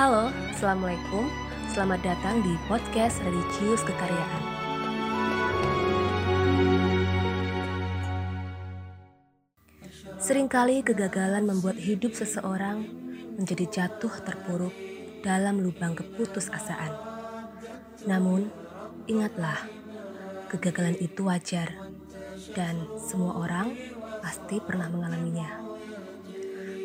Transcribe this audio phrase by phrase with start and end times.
[0.00, 1.28] Halo, Assalamualaikum.
[1.76, 4.42] Selamat datang di podcast Religius Kekaryaan.
[10.16, 12.80] Seringkali kegagalan membuat hidup seseorang
[13.36, 14.72] menjadi jatuh terpuruk
[15.20, 16.96] dalam lubang keputusasaan.
[18.08, 18.48] Namun,
[19.04, 19.68] ingatlah,
[20.48, 21.76] kegagalan itu wajar
[22.56, 23.76] dan semua orang
[24.24, 25.69] pasti pernah mengalaminya.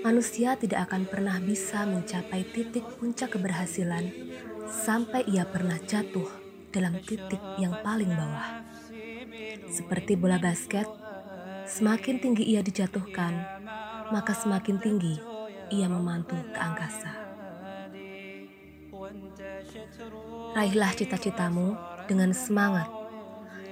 [0.05, 4.05] Manusia tidak akan pernah bisa mencapai titik puncak keberhasilan
[4.69, 6.29] sampai ia pernah jatuh
[6.69, 8.61] dalam titik yang paling bawah.
[9.65, 10.85] Seperti bola basket,
[11.65, 13.33] semakin tinggi ia dijatuhkan,
[14.13, 15.17] maka semakin tinggi
[15.73, 17.09] ia memantul ke angkasa.
[20.53, 21.73] Raihlah cita-citamu
[22.05, 22.93] dengan semangat,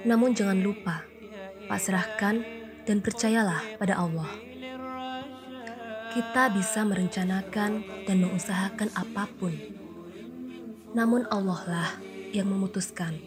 [0.02, 1.06] namun jangan lupa
[1.70, 2.42] pasrahkan
[2.82, 4.53] dan percayalah pada Allah
[6.14, 9.50] kita bisa merencanakan dan mengusahakan apa pun.
[10.94, 11.90] Namun Allah lah
[12.30, 13.18] yang memutuskan.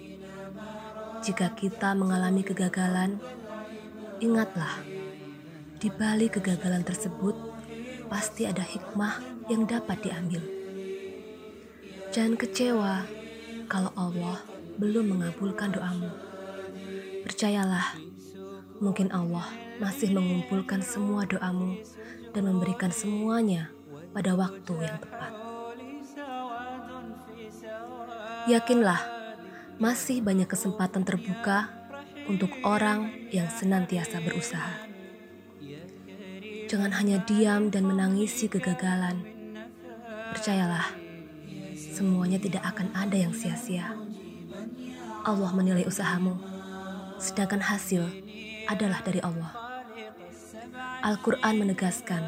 [1.19, 3.19] Jika kita mengalami kegagalan,
[4.23, 4.79] ingatlah,
[5.83, 7.35] di balik kegagalan tersebut
[8.07, 9.19] pasti ada hikmah
[9.51, 10.39] yang dapat diambil.
[12.15, 13.03] Jangan kecewa
[13.67, 14.39] kalau Allah
[14.79, 16.07] belum mengabulkan doamu.
[17.27, 17.99] Percayalah,
[18.79, 19.43] mungkin Allah
[19.83, 21.75] masih mengumpulkan semua doamu
[22.37, 23.73] dan memberikan semuanya
[24.13, 25.33] pada waktu yang tepat.
[28.45, 29.01] Yakinlah,
[29.81, 31.73] masih banyak kesempatan terbuka
[32.29, 34.85] untuk orang yang senantiasa berusaha.
[36.69, 39.17] Jangan hanya diam dan menangisi kegagalan.
[40.37, 40.93] Percayalah,
[41.73, 43.97] semuanya tidak akan ada yang sia-sia.
[45.25, 46.37] Allah menilai usahamu,
[47.17, 48.05] sedangkan hasil
[48.69, 49.66] adalah dari Allah.
[51.05, 52.23] Al-Quran menegaskan,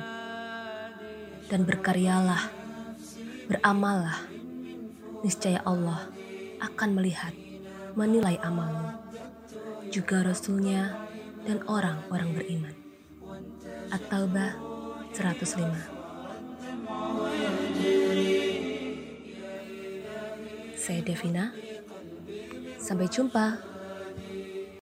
[1.49, 2.53] dan berkaryalah,
[3.49, 4.21] beramallah,
[5.25, 6.09] niscaya Allah
[6.61, 7.33] akan melihat,
[7.97, 8.93] menilai amalmu,
[9.89, 10.93] juga Rasulnya
[11.49, 12.75] dan orang-orang beriman.
[13.89, 14.53] At-Taubah
[15.17, 15.97] 105
[20.77, 21.53] Saya Devina,
[22.77, 23.68] sampai jumpa.